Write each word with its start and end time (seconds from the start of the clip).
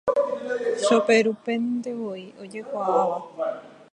Choperupentevoi 0.85 2.23
ojekuaáva. 2.41 3.49